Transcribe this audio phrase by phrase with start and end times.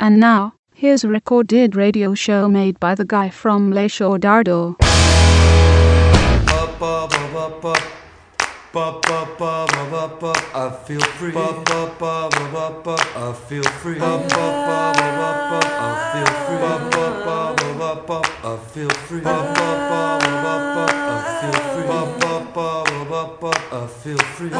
[0.00, 4.76] And now, here's a recorded radio show made by the guy from Le Dardo.
[10.54, 11.32] I feel free.
[11.34, 11.64] I
[13.48, 13.98] feel free.
[14.00, 14.12] I
[16.14, 17.67] feel free.
[17.80, 19.22] I feel free.
[19.24, 19.38] I
[21.40, 21.86] feel free.
[23.70, 24.52] I feel free.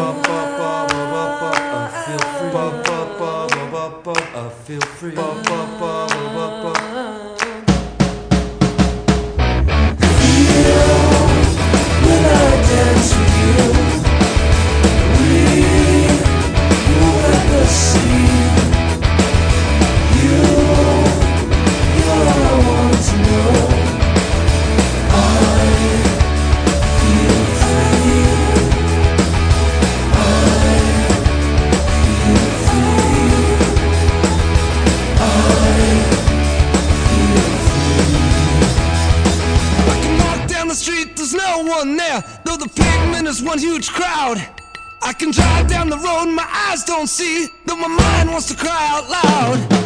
[4.34, 5.16] I feel free.
[5.16, 5.98] one
[20.20, 20.97] huge
[46.98, 49.78] don't see, though my mind wants to cry out loud.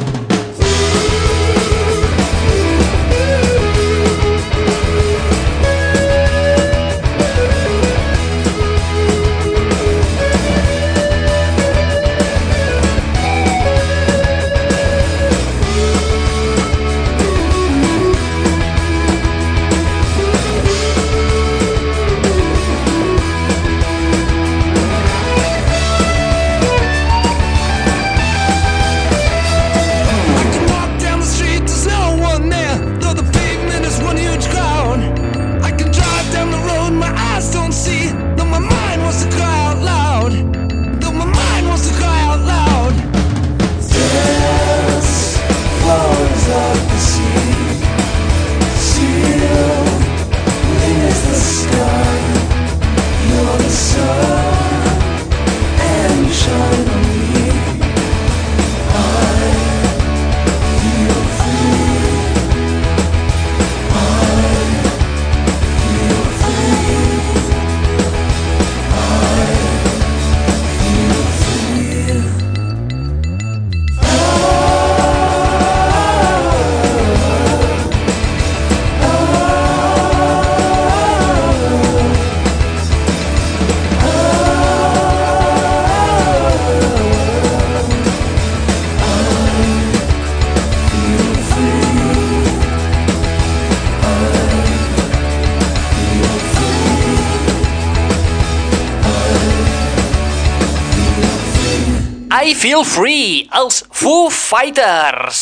[102.62, 105.38] Feel Free, els Foo Fighters.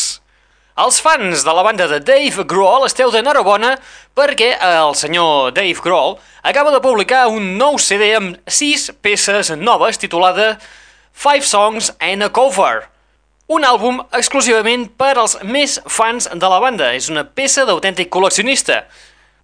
[0.81, 3.75] Els fans de la banda de Dave Grohl esteu d'enhorabona
[4.17, 10.01] perquè el senyor Dave Grohl acaba de publicar un nou CD amb 6 peces noves
[10.01, 10.55] titulada
[11.13, 12.87] Five Songs and a Cover.
[13.53, 16.89] Un àlbum exclusivament per als més fans de la banda.
[16.97, 18.87] És una peça d'autèntic col·leccionista.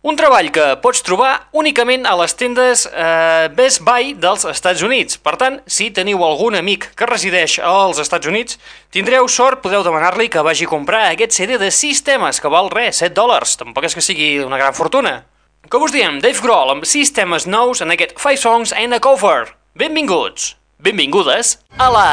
[0.05, 5.17] Un treball que pots trobar únicament a les tendes eh, Best Buy dels Estats Units.
[5.17, 8.59] Per tant, si teniu algun amic que resideix als Estats Units,
[8.93, 12.69] tindreu sort, podeu demanar-li que vagi a comprar aquest CD de 6 temes, que val
[12.69, 13.57] res, 7 dòlars.
[13.57, 15.23] Tampoc és que sigui una gran fortuna.
[15.67, 19.01] Com us diem, Dave Grohl amb 6 temes nous en aquest 5 Songs and a
[19.03, 19.49] Cover.
[19.75, 22.07] Benvinguts, benvingudes a la...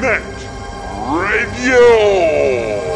[0.00, 0.24] Net
[1.06, 2.95] Radio!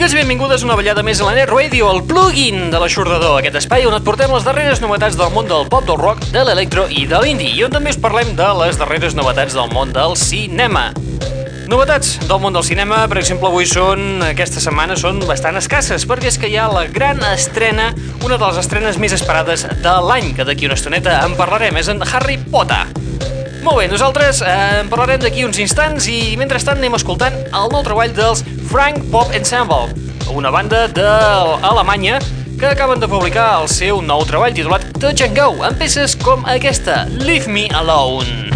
[0.00, 3.58] Benvinguts i benvingudes una ballada més a la Net Radio, el plugin de l'aixordador, aquest
[3.60, 6.86] espai on et portem les darreres novetats del món del pop, del rock, de l'electro
[6.88, 10.16] i de l'indie, i on també us parlem de les darreres novetats del món del
[10.16, 10.86] cinema.
[11.68, 16.32] Novetats del món del cinema, per exemple, avui són, aquesta setmana, són bastant escasses, perquè
[16.32, 17.90] és que hi ha la gran estrena,
[18.24, 21.92] una de les estrenes més esperades de l'any, que d'aquí una estoneta en parlarem, és
[21.92, 22.86] en Harry Potter.
[23.60, 27.84] Molt bé, nosaltres eh, en parlarem d'aquí uns instants i mentrestant anem escoltant el nou
[27.84, 29.88] treball dels Frank Pop Ensemble,
[30.32, 32.20] una banda d'Alemanya
[32.56, 36.46] que acaben de publicar el seu nou treball titulat Touch and Go, amb peces com
[36.46, 38.49] aquesta, Leave Me Alone.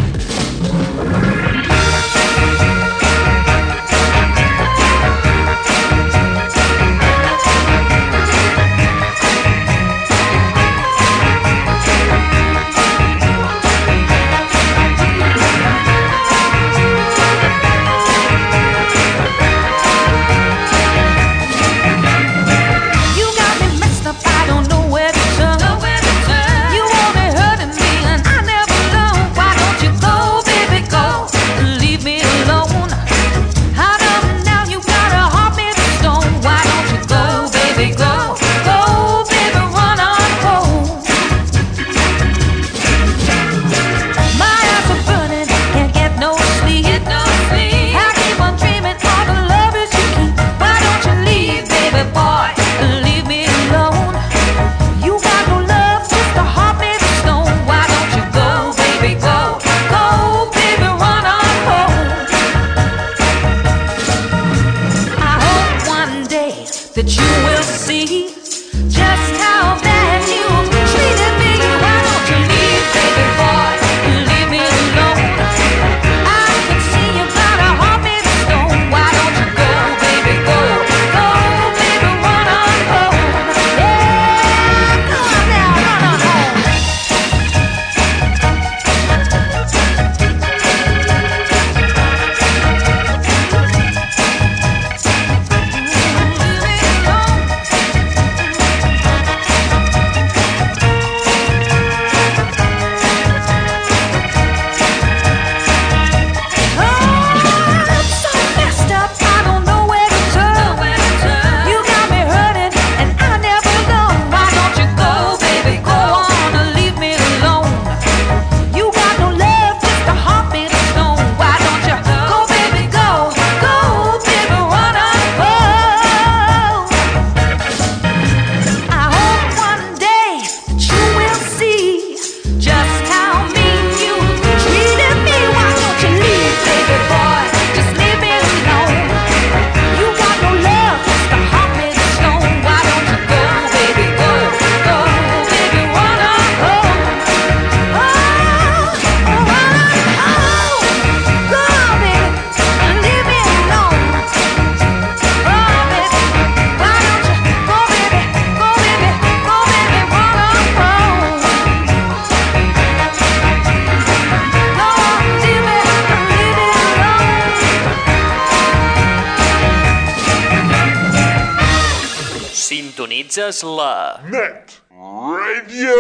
[173.05, 174.19] Sintonitzes la...
[174.33, 175.93] Net Radio!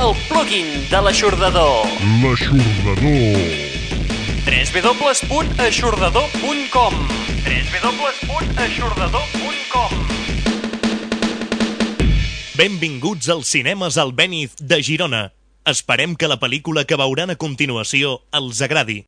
[0.00, 1.84] El plugin de l'aixordador.
[2.22, 3.36] L'aixordador.
[4.46, 6.94] www.aixordador.com
[7.44, 9.92] www.aixordador.com
[12.56, 15.32] Benvinguts als cinemes Albéniz de Girona.
[15.68, 19.04] Esperem que la pel·lícula que veuran a continuació els agradi.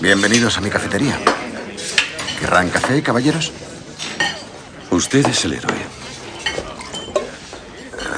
[0.00, 1.18] Bienvenidos a mi cafetería.
[2.40, 3.52] ¿Querrán café, caballeros?
[4.90, 5.74] Usted es el héroe.
[5.76, 5.86] Eh,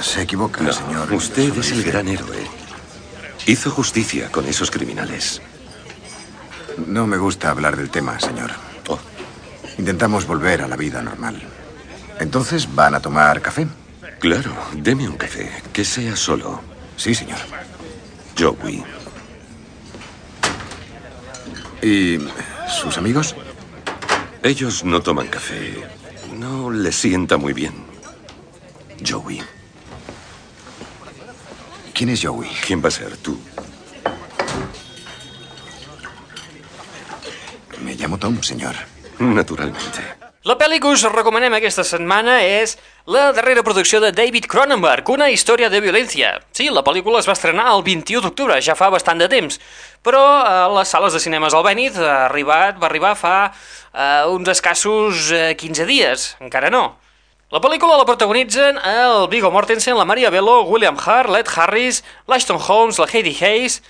[0.02, 1.12] Se equivoca, No, señor.
[1.12, 2.46] usted es el gran héroe.
[3.46, 5.40] Hizo justicia con esos criminales.
[6.86, 8.50] No me gusta hablar del tema, señor.
[8.88, 8.98] Oh,
[9.78, 11.40] Intentamos volver a la vida normal.
[12.18, 13.66] Entonces, ¿van a tomar café?
[14.18, 16.60] claro, deme un café, que sea solo.
[16.96, 17.38] Sí, señor.
[18.38, 18.84] Joey.
[21.82, 22.18] ¿Y
[22.68, 23.34] sus amigos?
[24.42, 25.74] Ellos no toman café.
[26.36, 27.74] No les sienta muy bien.
[29.06, 29.42] Joey.
[31.94, 32.50] ¿Quién es Joey?
[32.66, 33.38] ¿Quién va a ser tú?
[37.82, 38.74] Me llamo Tom, señor.
[39.18, 40.20] Naturalmente.
[40.48, 42.78] La pel·li que us recomanem aquesta setmana és
[43.12, 46.30] la darrera producció de David Cronenberg, una història de violència.
[46.56, 49.60] Sí, la pel·lícula es va estrenar el 21 d'octubre, ja fa bastant de temps,
[50.06, 54.48] però a les sales de cinemes al Bènit ha arribat, va arribar fa eh, uns
[54.48, 56.96] escassos eh, 15 dies, encara no.
[57.50, 62.60] La pel·lícula la protagonitzen el Viggo Mortensen, la Maria Bello, William Hart, l'Ed Harris, l'Ashton
[62.62, 63.80] Holmes, la Heidi Hayes,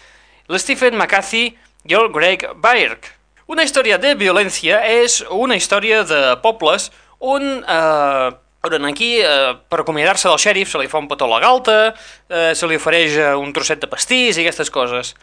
[0.49, 1.51] l'Stephen McCarthy
[1.85, 3.13] i el Greg Beirk.
[3.51, 6.89] Una història de violència és una història de pobles
[7.19, 8.31] on, eh,
[8.65, 11.95] on aquí, eh, per acomiadar-se del xèrif, se li fa un petó a la galta,
[12.31, 15.15] eh, se li ofereix eh, un trosset de pastís i aquestes coses.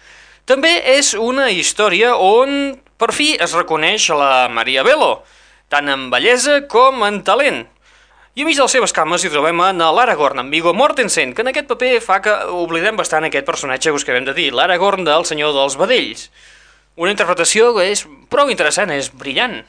[0.47, 5.25] També és una història on, per fi, es reconeix la Maria Bello,
[5.67, 7.65] tant en bellesa com en talent.
[8.37, 11.43] I a mig de les seves cames hi trobem en l'Aragorn, en Viggo Mortensen, que
[11.43, 15.03] en aquest paper fa que oblidem bastant aquest personatge que us acabem de dir, l'Aragorn
[15.03, 16.29] del Senyor dels Vedells.
[16.95, 19.65] Una interpretació que és prou interessant, és brillant.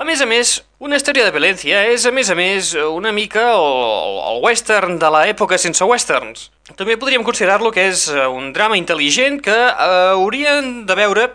[0.00, 3.42] A més a més, una història de violència és, a més a més, una mica
[3.52, 6.46] el, el western de l'època sense westerns.
[6.78, 11.26] També podríem considerar-lo que és eh, un drama intel·ligent que eh, haurien de veure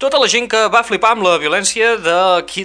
[0.00, 2.16] tota la gent que va flipar amb la violència de,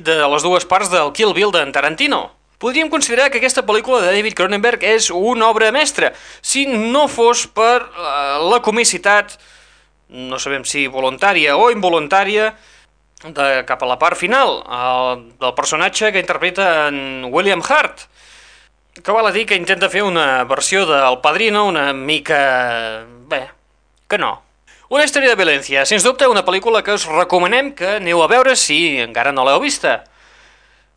[0.07, 2.29] de les dues parts del Kill Bill d'en Tarantino.
[2.63, 7.49] Podríem considerar que aquesta pel·lícula de David Cronenberg és una obra mestra, si no fos
[7.51, 8.13] per eh,
[8.47, 9.35] la comicitat,
[10.07, 12.53] no sabem si voluntària o involuntària,
[13.31, 18.07] de, cap a la part final, el, del personatge que interpreta en William Hart,
[19.01, 23.05] que val a dir que intenta fer una versió del Padrino una mica...
[23.29, 23.47] bé,
[24.07, 24.41] que no.
[24.93, 28.55] Una història de violència, sens dubte una pel·lícula que us recomanem que aneu a veure
[28.59, 30.03] si encara no l'heu vista.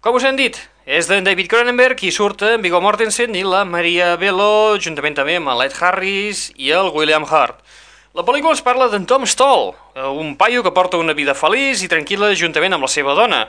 [0.05, 3.65] Com us hem dit, és d'en David Cronenberg i surt en Viggo Mortensen i la
[3.65, 7.63] Maria Bello, juntament també amb el Ed Harris i el William Hurt.
[8.17, 9.75] La pel·lícula es parla d'en Tom Stoll,
[10.17, 13.43] un paio que porta una vida feliç i tranquil·la juntament amb la seva dona,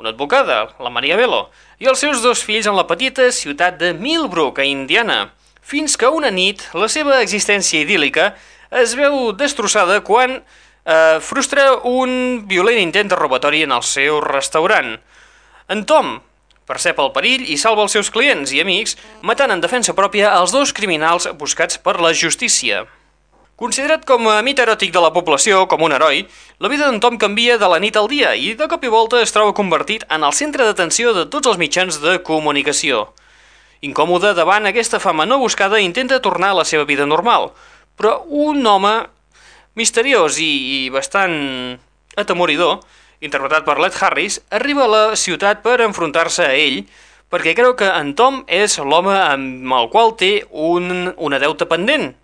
[0.00, 3.90] una advocada, la Maria Bello, i els seus dos fills en la petita ciutat de
[3.92, 5.18] Millbrook, a Indiana,
[5.60, 8.30] fins que una nit la seva existència idíl·lica
[8.80, 14.94] es veu destrossada quan eh, frustra un violent intent de robatori en el seu restaurant.
[15.68, 16.14] En Tom
[16.64, 20.56] percep el perill i salva els seus clients i amics, matant en defensa pròpia els
[20.56, 22.86] dos criminals buscats per la justícia.
[23.54, 26.24] Considerat com a mit eròtic de la població, com un heroi,
[26.58, 29.20] la vida d'en Tom canvia de la nit al dia i de cop i volta
[29.22, 33.12] es troba convertit en el centre d'atenció de tots els mitjans de comunicació.
[33.86, 37.52] Incòmode davant aquesta fama no buscada, intenta tornar a la seva vida normal,
[37.94, 38.92] però un home
[39.78, 41.78] misteriós i, i bastant
[42.18, 42.80] atemoridor,
[43.22, 46.82] interpretat per Led Harris, arriba a la ciutat per enfrontar-se a ell
[47.30, 52.16] perquè creu que en Tom és l'home amb el qual té un, una deuta pendent.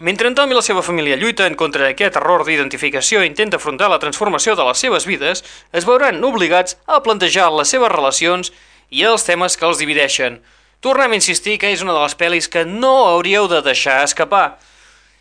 [0.00, 3.86] Mentre en Tom i la seva família lluiten contra aquest error d'identificació i intenta afrontar
[3.92, 8.50] la transformació de les seves vides, es veuran obligats a plantejar les seves relacions
[8.90, 10.40] i els temes que els divideixen.
[10.82, 14.58] Tornem a insistir que és una de les pel·lis que no hauríeu de deixar escapar.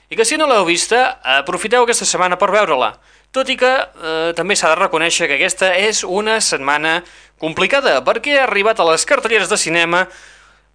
[0.09, 2.95] I que si no l'heu vista, aprofiteu aquesta setmana per veure-la.
[3.33, 7.03] Tot i que eh, també s'ha de reconèixer que aquesta és una setmana
[7.37, 10.07] complicada, perquè ha arribat a les cartelleres de cinema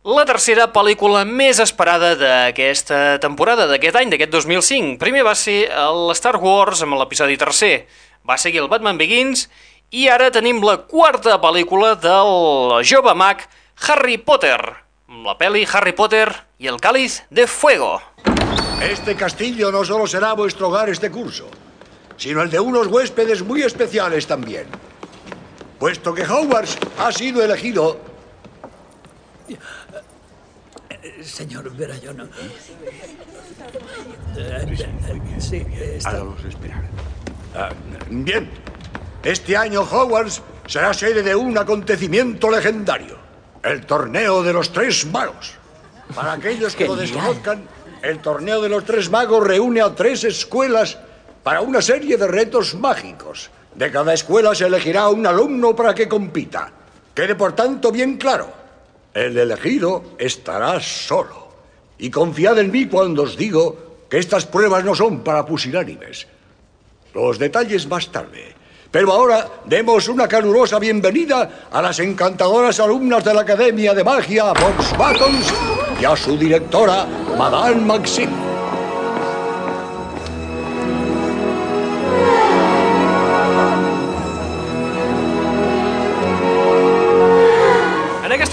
[0.07, 4.99] la tercera pel·lícula més esperada d'aquesta temporada, d'aquest any, d'aquest 2005.
[5.00, 7.88] Primer va ser el Star Wars amb l'episodi tercer,
[8.23, 9.49] va seguir el Batman Begins
[9.90, 13.43] i ara tenim la quarta pel·lícula del jove mag
[13.88, 14.61] Harry Potter,
[15.26, 16.28] la pel·li Harry Potter
[16.59, 17.99] i el Cáliz de Fuego.
[18.81, 21.49] Este castillo no solo será vuestro hogar este curso,
[22.17, 24.67] sino el de unos huéspedes muy especiales también.
[25.81, 28.00] Puesto que Hogwarts ha sido elegido...
[31.23, 32.29] Señor Verayona.
[35.39, 36.11] Sí, está...
[36.11, 36.85] Hágalos esperar.
[37.55, 37.71] Ah,
[38.11, 38.51] bien,
[39.23, 43.19] este año Hogwarts será sede de un acontecimiento legendario,
[43.63, 45.55] el Torneo de los Tres Magos.
[46.15, 47.67] Para aquellos que lo desconozcan,
[48.03, 50.99] el Torneo de los Tres Magos reúne a tres escuelas
[51.43, 53.51] para una serie de retos mágicos.
[53.75, 56.71] De cada escuela se elegirá un alumno para que compita.
[57.15, 58.53] Quede por tanto bien claro,
[59.15, 61.49] el elegido estará solo.
[61.99, 66.27] Y confiad en mí cuando os digo que estas pruebas no son para pusilánimes.
[67.15, 68.55] Los detalles más tarde.
[68.91, 74.53] Pero ahora demos una calurosa bienvenida a las encantadoras alumnas de la Academia de Magia
[74.53, 75.53] Buttons
[76.00, 78.48] y a su directora, Madame Maxime.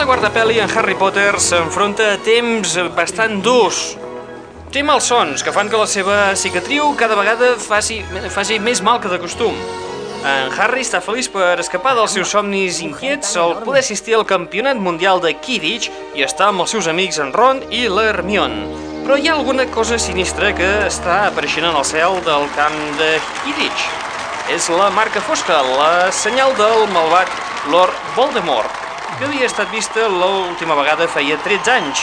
[0.05, 3.95] Quarta pel·li, en Harry Potter s'enfronta a temps bastant durs.
[4.69, 7.97] Té malsons que fan que la seva cicatriu cada vegada faci,
[8.29, 9.57] faci més mal que de costum.
[10.21, 14.77] En Harry està feliç per escapar dels seus somnis inquiets al poder assistir al campionat
[14.77, 18.69] mundial de Quidditch i estar amb els seus amics en Ron i l'Hermione.
[19.07, 23.15] Però hi ha alguna cosa sinistra que està apareixent en el cel del camp de
[23.41, 23.89] Quidditch.
[24.53, 27.33] És la marca fosca, la senyal del malvat
[27.73, 28.84] Lord Voldemort,
[29.17, 32.01] que havia estat vista l'última vegada feia 13 anys,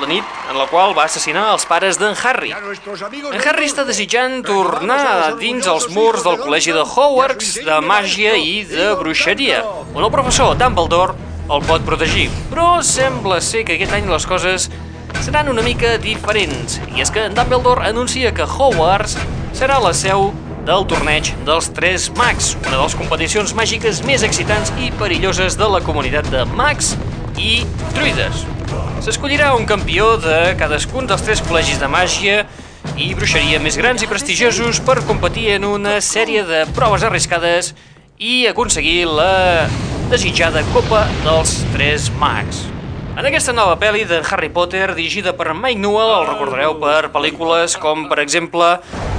[0.00, 2.50] la nit en la qual va assassinar els pares d'en Harry.
[2.50, 8.64] En Harry està desitjant tornar dins els murs del col·legi de Hogwarts de màgia i
[8.66, 9.62] de bruixeria,
[9.94, 11.14] on el professor Dumbledore
[11.46, 12.26] el pot protegir.
[12.50, 14.66] Però sembla ser que aquest any les coses
[15.22, 19.14] seran una mica diferents, i és que en Dumbledore anuncia que Hogwarts
[19.54, 20.32] serà la seu
[20.66, 25.68] del torneig dels Tres Mags, una de les competicions màgiques més excitants i perilloses de
[25.70, 26.94] la comunitat de mags
[27.38, 27.60] i
[27.94, 28.42] druides.
[29.06, 32.42] S'escollirà un campió de cadascun dels tres col·legis de màgia
[32.98, 37.74] i bruixeria més grans i prestigiosos per competir en una sèrie de proves arriscades
[38.18, 39.68] i aconseguir la
[40.10, 42.66] desitjada Copa dels Tres Mags.
[43.16, 47.78] En aquesta nova pel·li de Harry Potter, dirigida per Mike Newell, el recordareu per pel·lícules
[47.80, 48.66] com, per exemple,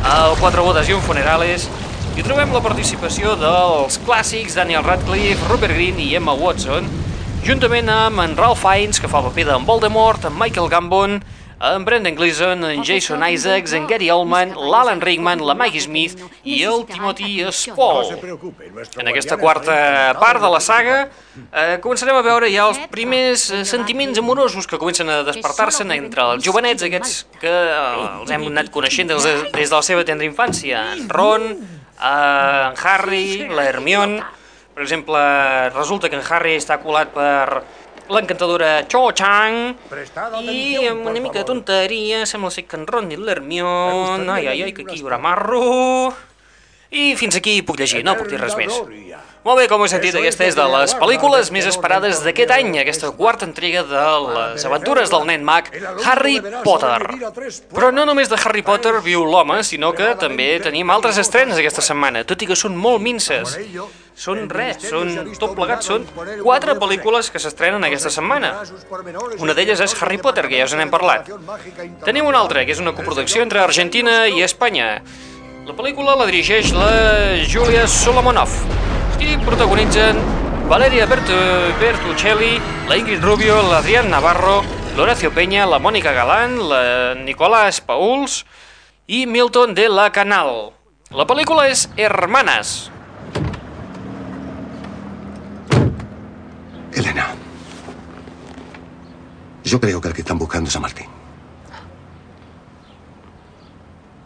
[0.06, 1.66] El Quatre bodes i un funerales,
[2.13, 6.86] hi trobem la participació dels clàssics Daniel Radcliffe, Rupert Green i Emma Watson,
[7.48, 11.18] juntament amb en Ralph Fiennes, que fa el paper d'en Voldemort, en Michael Gambon,
[11.60, 16.62] en Brendan Gleeson, en Jason Isaacs, en Gary Oldman, l'Alan Rickman, la Maggie Smith i
[16.64, 18.14] el Timothy Spall.
[18.98, 23.64] En aquesta quarta part de la saga eh, començarem a veure ja els primers eh,
[23.66, 28.72] sentiments amorosos que comencen a despertar-se entre els jovenets aquests que eh, els hem anat
[28.74, 30.84] coneixent des de, des de la seva tendra infància.
[30.94, 34.26] En Ron, eh, en Harry, la Hermione...
[34.78, 35.18] Per exemple,
[35.74, 37.64] resulta que en Harry està colat per
[38.10, 39.76] l'encantadora Cho Chang.
[40.44, 44.30] I amb una mica de tonteria sembla ser que en Ron i l'Hermione...
[44.32, 45.62] Ai, ai, ai, que aquí hi haurà marro...
[46.91, 48.75] I fins aquí puc llegir, no puc dir res més.
[49.48, 53.13] Molt bé, com heu sentit, aquesta és de les pel·lícules més esperades d'aquest any, aquesta
[53.15, 55.70] quarta entrega de les aventures del nen mag
[56.03, 56.98] Harry Potter.
[57.72, 61.86] Però no només de Harry Potter viu l'home, sinó que també tenim altres estrenes aquesta
[61.86, 63.56] setmana, tot i que són molt minces.
[64.17, 66.08] Són res, són tot plegat, són
[66.41, 68.56] quatre pel·lícules que s'estrenen aquesta setmana.
[69.38, 71.29] Una d'elles és Harry Potter, que ja us n'hem parlat.
[72.03, 74.96] Tenim una altra, que és una coproducció entre Argentina i Espanya.
[75.68, 78.54] La pel·lícula la dirigeix la Julia Solomonov
[79.20, 80.16] i protagonitzen
[80.72, 81.36] Valeria Bertu
[81.82, 82.54] Bertuccelli,
[82.88, 84.62] la Ingrid Rubio, l'Adrián Navarro,
[84.96, 86.80] l'Horacio Peña, la Mònica Galán, la
[87.20, 88.46] Nicolás Pauls
[89.12, 90.72] i Milton de la Canal.
[91.12, 92.88] La pel·lícula és Hermanas.
[96.96, 97.34] Elena,
[99.66, 101.08] yo creo que el que están buscando es a Martín.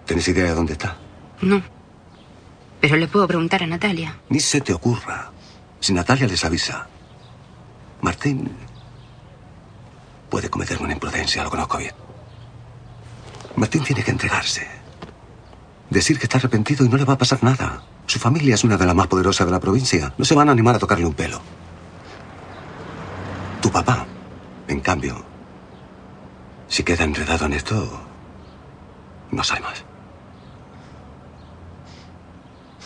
[0.06, 1.01] ¿Tienes idea de dónde está?
[1.42, 1.62] No.
[2.80, 4.18] Pero le puedo preguntar a Natalia.
[4.30, 5.32] Ni se te ocurra.
[5.80, 6.88] Si Natalia les avisa,
[8.02, 8.52] Martín
[10.30, 11.94] puede cometer una imprudencia, lo conozco bien.
[13.56, 14.68] Martín tiene que entregarse.
[15.90, 17.84] Decir que está arrepentido y no le va a pasar nada.
[18.06, 20.14] Su familia es una de las más poderosas de la provincia.
[20.18, 21.42] No se van a animar a tocarle un pelo.
[23.62, 24.06] Tu papá,
[24.68, 25.24] en cambio,
[26.68, 28.02] si queda enredado en esto,
[29.32, 29.84] no sale más.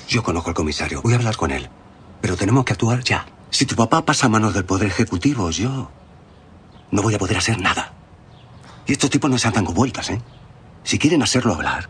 [0.07, 1.69] Yo conozco al comisario, voy a hablar con él.
[2.21, 3.25] Pero tenemos que actuar ya.
[3.49, 5.89] Si tu papá pasa a manos del Poder Ejecutivo, yo
[6.91, 7.93] no voy a poder hacer nada.
[8.85, 10.21] Y estos tipos no se andan con vueltas, ¿eh?
[10.83, 11.89] Si quieren hacerlo hablar,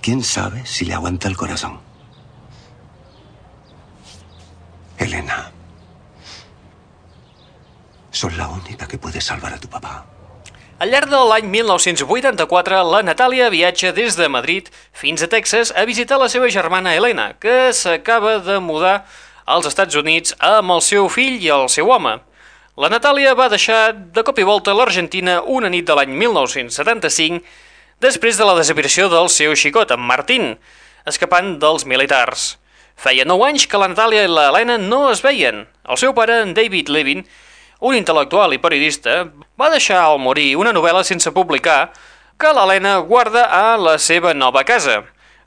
[0.00, 1.80] quién sabe si le aguanta el corazón.
[4.98, 5.52] Elena,
[8.10, 10.06] sos la única que puede salvar a tu papá.
[10.80, 15.84] Al llarg de l'any 1984, la Natàlia viatja des de Madrid fins a Texas a
[15.84, 19.04] visitar la seva germana Helena, que s'acaba de mudar
[19.44, 22.16] als Estats Units amb el seu fill i el seu home.
[22.80, 27.44] La Natàlia va deixar de cop i volta l'Argentina una nit de l'any 1975
[28.00, 30.56] després de la desaparició del seu xicot, en Martín,
[31.06, 32.56] escapant dels militars.
[32.96, 35.66] Feia 9 anys que la Natàlia i l'Helena no es veien.
[35.84, 37.26] El seu pare, en David Levin,
[37.82, 39.24] un intel·lectual i periodista,
[39.58, 41.90] va deixar al morir una novel·la sense publicar
[42.38, 45.02] que l'Helena guarda a la seva nova casa.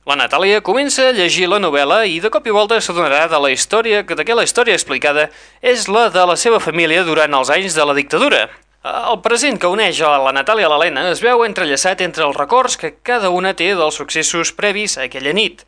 [0.06, 3.50] La Natàlia comença a llegir la novel·la i de cop i volta s'adonarà de la
[3.50, 5.30] història que d'aquella història explicada
[5.64, 8.44] és la de la seva família durant els anys de la dictadura.
[8.86, 12.76] El present que uneix a la Natàlia i l'Helena es veu entrellaçat entre els records
[12.78, 15.64] que cada una té dels successos previs a aquella nit.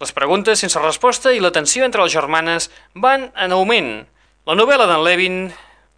[0.00, 4.06] Les preguntes sense resposta i la tensió entre les germanes van en augment.
[4.48, 5.40] La novel·la d'en Levin,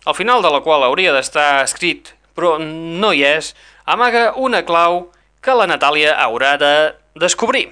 [0.04, 5.10] al final de la qual hauria d'estar escrit, però no hi és, amaga una clau
[5.40, 6.72] que la Natàlia haurà de
[7.14, 7.70] descobrir.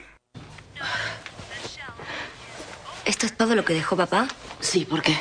[3.04, 4.28] ¿Esto es todo lo que dejó papá?
[4.60, 5.16] Sí, ¿por qué?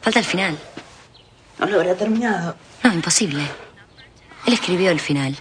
[0.00, 0.58] Falta el final.
[1.58, 2.56] No lo habrá terminado.
[2.82, 3.42] No, imposible.
[4.46, 5.36] Él escribió el final.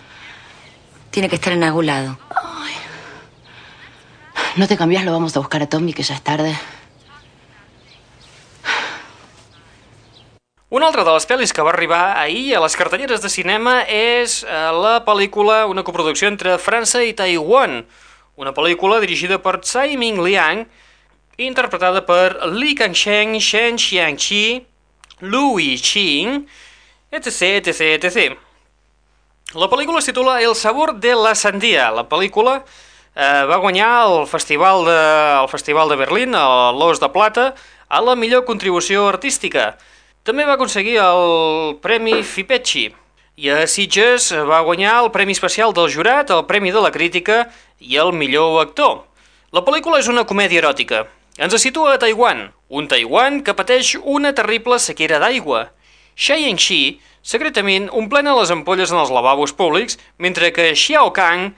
[1.12, 2.18] Tiene que estar en algún lado.
[4.58, 6.58] No te cambias, lo vamos a buscar a Tommy, que ya es tarde.
[10.68, 14.42] Una altra de les pel·lis que va arribar ahir a les cartelleres de cinema és
[14.44, 17.86] eh, la pel·lícula, una coproducció entre França i Taiwan.
[18.36, 20.66] Una pel·lícula dirigida per Tsai Ming Liang
[21.40, 24.60] interpretada per Li Kangsheng, Shen Xiangqi,
[25.24, 26.44] Lu Yiqing,
[27.16, 28.38] etc, etc, etc.
[29.56, 31.94] La pel·lícula es titula El sabor de la sandia.
[31.96, 35.02] La pel·lícula eh, va guanyar el festival de,
[35.46, 37.54] el festival de Berlín, l'Os de Plata,
[37.88, 39.78] a la millor contribució artística.
[40.28, 42.82] També va aconseguir el Premi Fipecci
[43.40, 47.46] i a Sitges va guanyar el Premi Especial del Jurat, el Premi de la Crítica
[47.80, 49.06] i el millor actor.
[49.56, 51.06] La pel·lícula és una comèdia eròtica.
[51.40, 55.70] Ens situa a Taiwan, un Taiwan que pateix una terrible sequera d'aigua.
[56.20, 61.54] Shai Yingxi, secretament, omplena les ampolles en els lavabos públics, mentre que Xiao Kang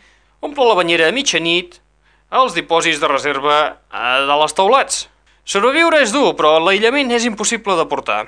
[0.46, 1.82] omple la banyera a mitjanit
[2.30, 5.08] als dipòsits de reserva eh, de les taulats.
[5.42, 8.28] Sobreviure és dur, però l'aïllament és impossible de portar.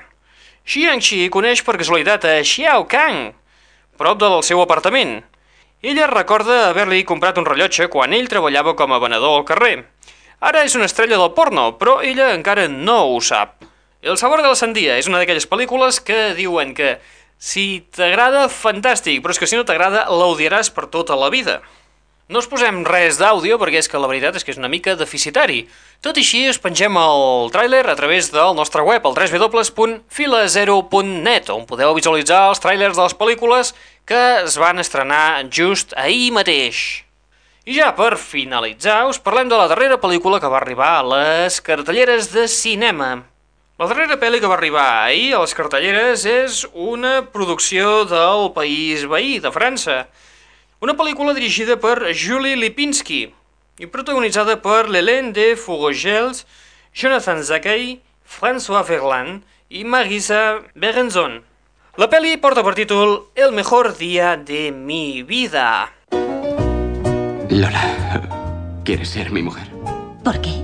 [0.62, 3.32] Xiangxi coneix per casualitat a Xiao Kang,
[3.98, 5.16] prop del seu apartament.
[5.82, 9.88] Ella recorda haver-li comprat un rellotge quan ell treballava com a venedor al carrer.
[10.38, 13.66] Ara és una estrella del porno, però ella encara no ho sap.
[14.02, 16.94] El sabor de la sandia és una d'aquelles pel·lícules que diuen que
[17.42, 21.58] si t'agrada, fantàstic, però és que si no t'agrada, l'audiaràs per tota la vida.
[22.30, 24.94] No us posem res d'àudio perquè és que la veritat és que és una mica
[24.94, 25.66] deficitari.
[26.04, 31.66] Tot i així us pengem el tràiler a través del nostre web, el www.filazero.net, on
[31.66, 33.74] podeu visualitzar els tràilers de les pel·lícules
[34.06, 37.02] que es van estrenar just ahir mateix.
[37.66, 41.60] I ja per finalitzar, us parlem de la darrera pel·lícula que va arribar a les
[41.62, 43.10] cartelleres de cinema.
[43.78, 49.06] La darrera pel·li que va arribar ahir a les cartelleres és una producció del país
[49.10, 50.06] veí, de França.
[50.82, 53.20] Una pel·lícula dirigida per Julie Lipinski
[53.82, 56.44] i protagonitzada per Lélène de Fougegels,
[56.94, 59.40] Jonathan Zakai, François Verlan
[59.70, 61.38] i Marisa Berenzon.
[62.00, 65.92] La pel·li porta per títol El mejor día de mi vida.
[67.52, 67.84] Lola,
[68.84, 69.68] ¿quieres ser mi mujer?
[70.24, 70.54] ¿Por qué?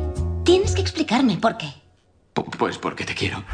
[0.45, 1.69] Tienes que explicarme por qué.
[2.35, 3.45] Pu- Pues porque te quiero.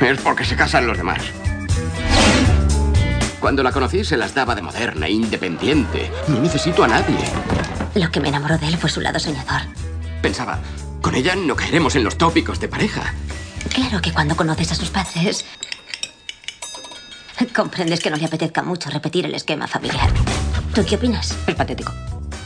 [0.00, 1.20] Es porque se casan los demás.
[3.40, 6.10] Cuando la conocí se las daba de moderna, independiente.
[6.28, 7.16] No necesito a nadie.
[7.94, 9.62] Lo que me enamoró de él fue su lado soñador.
[10.20, 10.58] Pensaba,
[11.00, 13.14] con ella no caeremos en los tópicos de pareja.
[13.72, 15.46] Claro que cuando conoces a sus padres,
[17.54, 20.10] comprendes que no le apetezca mucho repetir el esquema familiar.
[20.74, 21.36] ¿Tú qué opinas?
[21.46, 21.92] Es patético.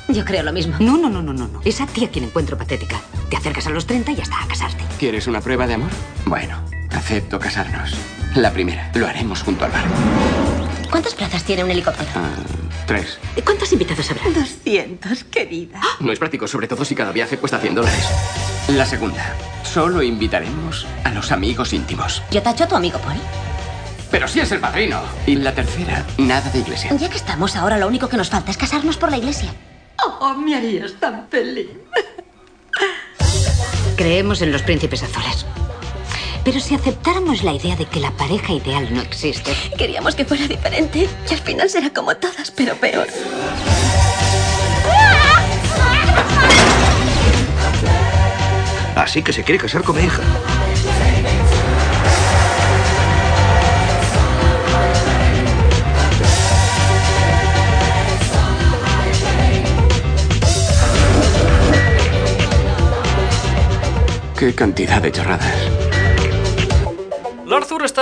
[0.08, 0.76] Yo creo lo mismo.
[0.78, 1.48] No, no, no, no, no.
[1.48, 1.60] no.
[1.64, 3.00] Es a ti a quien encuentro patética.
[3.30, 4.84] Te acercas a los 30 y ya está a casarte.
[4.98, 5.90] ¿Quieres una prueba de amor?
[6.26, 6.58] Bueno,
[6.90, 7.96] acepto casarnos.
[8.34, 10.53] La primera, lo haremos junto al mar.
[10.94, 12.08] ¿Cuántas plazas tiene un helicóptero?
[12.14, 12.30] Ah,
[12.86, 13.18] tres.
[13.44, 14.30] ¿Cuántos invitados habrá?
[14.30, 15.80] 200, querida.
[15.98, 18.06] No es práctico, sobre todo si cada viaje cuesta 100 dólares.
[18.68, 22.22] La segunda, solo invitaremos a los amigos íntimos.
[22.30, 23.16] Yo tacho a tu amigo Paul.
[24.12, 25.02] Pero sí es el padrino.
[25.26, 26.94] Y la tercera, nada de iglesia.
[26.96, 29.52] Ya que estamos ahora, lo único que nos falta es casarnos por la iglesia.
[30.20, 31.70] Oh, me harías tan feliz.
[33.96, 35.44] Creemos en los príncipes azules.
[36.44, 40.46] Pero si aceptáramos la idea de que la pareja ideal no existe, Queríamos que fuera
[40.46, 43.08] diferente y al final será como todas, pero peor.
[48.94, 50.22] Así que se quiere casar con mi hija.
[64.38, 65.73] Qué cantidad de chorradas.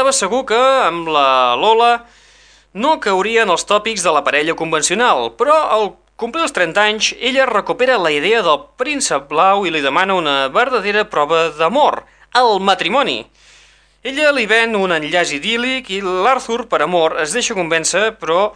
[0.03, 1.91] Estava segur que amb la Lola
[2.75, 5.85] no caurien els tòpics de la parella convencional, però al
[6.19, 10.35] complir els 30 anys, ella recupera la idea del príncep blau i li demana una
[10.51, 12.01] verdadera prova d'amor,
[12.35, 13.21] el matrimoni.
[14.03, 18.49] Ella li ven un enllaç idíl·lic i l'Arthur, per amor, es deixa convèncer, però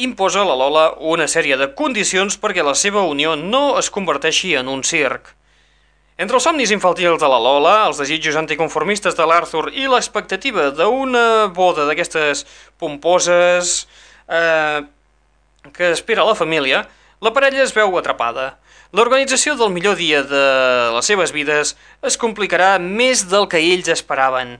[0.00, 4.56] imposa a la Lola una sèrie de condicions perquè la seva unió no es converteixi
[4.56, 5.34] en un circ.
[6.18, 11.46] Entre els somnis infantils de la Lola, els desitjos anticonformistes de l'Arthur i l'expectativa d'una
[11.54, 12.42] boda d'aquestes
[12.74, 13.84] pomposes
[14.26, 14.82] eh,
[15.70, 16.82] que espera la família,
[17.22, 18.56] la parella es veu atrapada.
[18.90, 20.42] L'organització del millor dia de
[20.96, 24.56] les seves vides es complicarà més del que ells esperaven.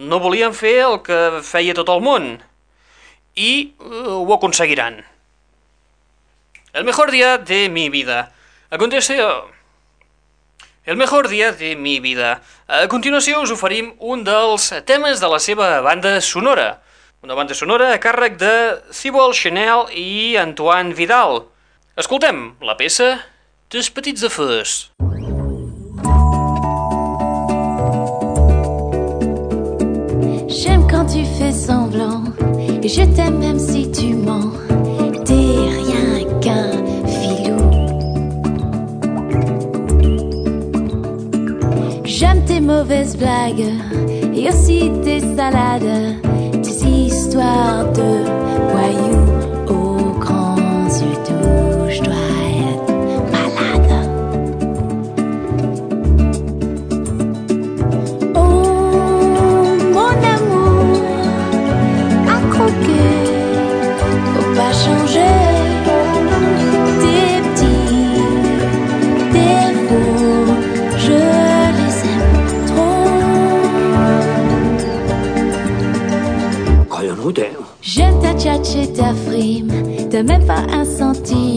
[0.00, 2.38] No volien fer el que feia tot el món
[3.36, 5.02] i eh, ho aconseguiran.
[6.72, 8.30] El mejor día de mi vida.
[8.72, 9.51] A continuació,
[10.84, 12.42] el mejor dia de mi vida.
[12.66, 16.80] A continuació us oferim un dels temes de la seva banda sonora.
[17.22, 18.54] Una banda sonora a càrrec de
[18.90, 21.44] Thibault Chanel i Antoine Vidal.
[21.96, 23.18] Escoltem la peça
[23.72, 24.90] Des petits afers.
[30.46, 32.24] J'aime quand tu fais semblant
[32.82, 34.71] et je t'aime même si tu mens.
[42.82, 43.72] Mauvaises blagues
[44.34, 46.16] et aussi tes salades,
[46.62, 48.02] tes histoires de
[48.72, 49.21] voyous
[79.02, 79.68] ta frime,
[80.10, 81.51] t'as même pas un centime.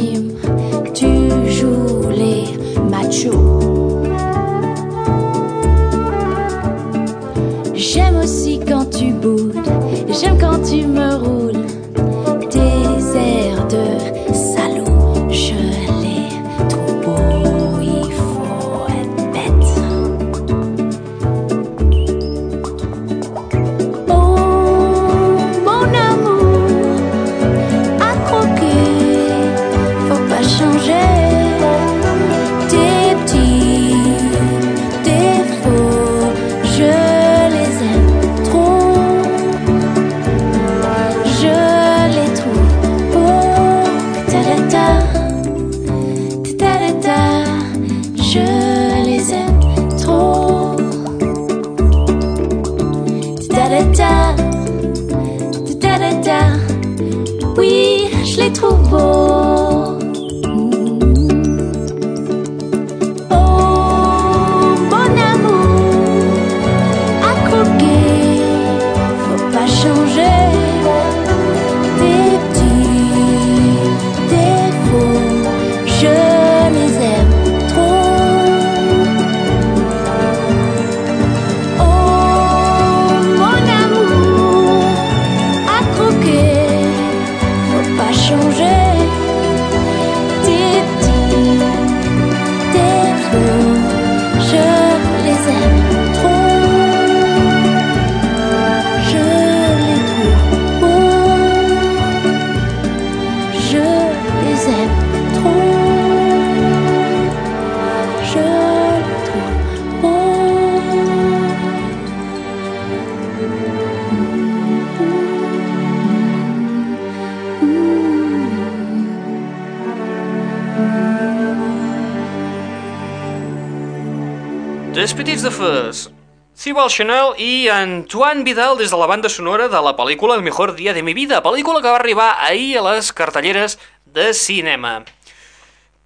[126.75, 130.73] Cibal Chanel i Antoine Vidal des de la banda sonora de la pel·lícula El mejor
[130.75, 135.05] día de mi vida, pel·lícula que va arribar ahir a les cartelleres de cinema.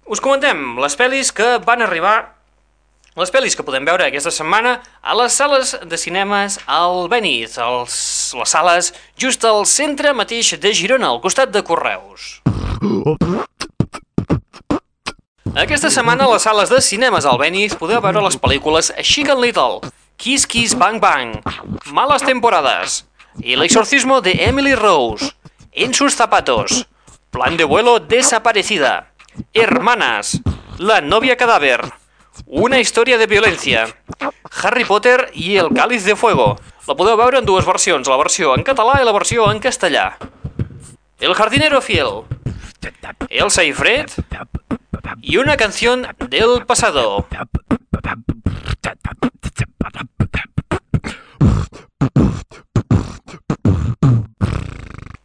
[0.06, 2.36] Us comentem les pel·lis que van arribar
[3.18, 8.30] les pel·lis que podem veure aquesta setmana a les sales de cinemes al Benith, als,
[8.38, 12.36] les sales just al centre mateix de Girona, al costat de Correus.
[15.50, 19.90] Aquesta setmana a les sales de cinemes al Benith podeu veure les pel·lícules Chicken Little,
[20.20, 21.40] Kiss Kiss Bang Bang,
[21.86, 25.32] Malas Temporadas y El exorcismo de Emily Rose,
[25.72, 26.88] En sus zapatos,
[27.30, 29.14] Plan de vuelo desaparecida,
[29.54, 30.42] Hermanas,
[30.76, 31.80] La novia cadáver,
[32.44, 33.96] Una historia de violencia,
[34.62, 36.60] Harry Potter i El cáliz de fuego.
[36.86, 40.18] La podeu veure en dues versions, la versió en català i la versió en castellà.
[41.18, 42.26] El jardinero fiel,
[43.30, 44.10] Elsa y Fred
[45.22, 47.24] y una canción del pasado.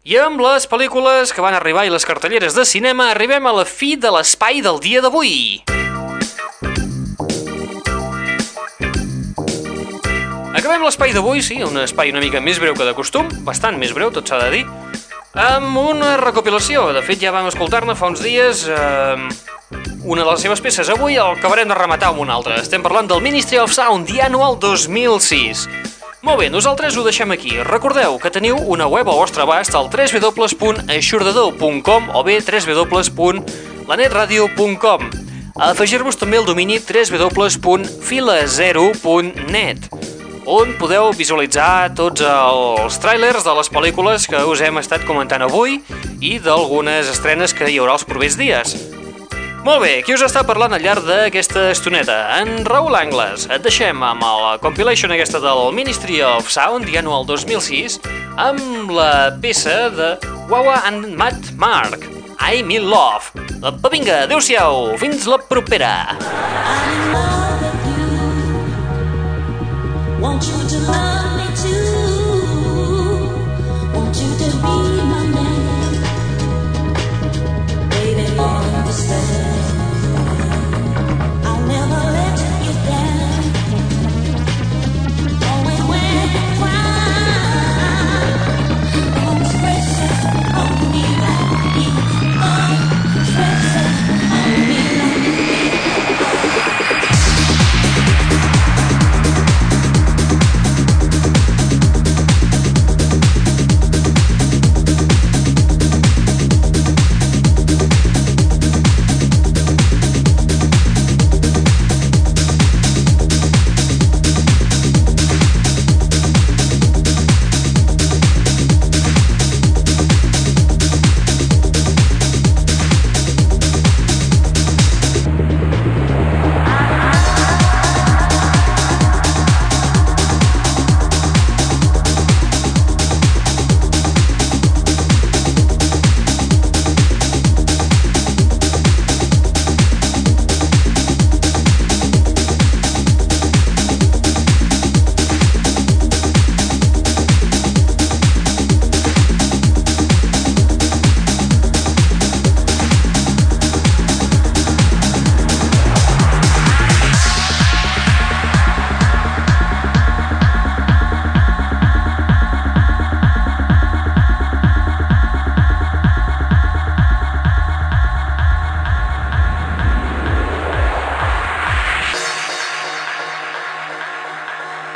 [0.05, 3.63] I amb les pel·lícules que van arribar i les cartelleres de cinema arribem a la
[3.65, 5.63] fi de l'espai del dia d'avui.
[10.53, 13.91] Acabem l'espai d'avui, sí, un espai una mica més breu que de costum, bastant més
[13.97, 14.63] breu, tot s'ha de dir,
[15.33, 16.87] amb una recopilació.
[16.93, 19.25] De fet, ja vam escoltar-ne fa uns dies eh,
[20.03, 20.89] una de les seves peces.
[20.89, 22.55] Avui el acabarem de rematar amb una altra.
[22.61, 25.67] Estem parlant del Ministry of Sound, The Annual 2006.
[26.25, 27.51] Molt bé, nosaltres ho deixem aquí.
[27.61, 34.99] Recordeu que teniu una web al vostre abast al www.aixordador.com o bé www.lanetradio.com
[35.55, 39.79] Afegir-vos també el domini www.filazero.net
[40.45, 45.79] on podeu visualitzar tots els tràilers de les pel·lícules que us hem estat comentant avui
[46.21, 48.75] i d'algunes estrenes que hi haurà els propers dies.
[49.65, 52.13] Molt bé, qui us està parlant al llarg d'aquesta estoneta?
[52.37, 53.47] En Raül Angles.
[53.49, 57.97] Et deixem amb la compilation aquesta del Ministry of Sound, The Annual 2006,
[58.37, 60.11] amb la peça de
[60.53, 62.05] Wawa and Matt Mark,
[62.37, 63.33] I'm in Love.
[63.65, 66.13] Apa, vinga, adeu-siau, fins la propera.
[70.21, 71.24] Want you to love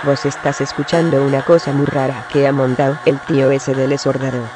[0.10, 4.50] Vos estás escuchando una cosa muy rara que ha montado el tío ese del esordador.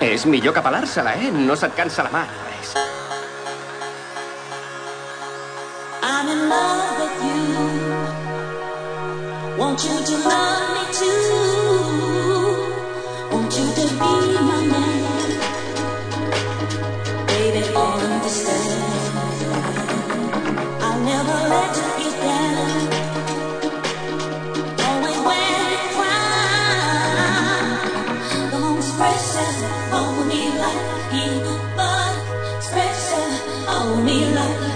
[0.00, 1.30] És millor que pelar-se-la, eh?
[1.30, 2.74] No se't cansa la mà, res.
[6.02, 7.38] I'm in love with you.
[9.62, 9.94] Want you
[10.26, 11.41] love me too.
[34.12, 34.71] 你来了。